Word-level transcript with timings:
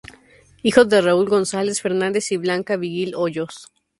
Hijo 0.63 0.83
de 0.83 0.99
Raúl 0.99 1.29
González 1.29 1.79
Fernández 1.79 2.31
y 2.31 2.37
Blanca 2.37 2.75
Vigil 2.75 3.13
Hoyos. 3.13 3.67